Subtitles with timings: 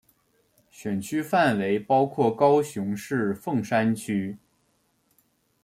[0.71, 4.35] 选区范围包括高雄市凤山区。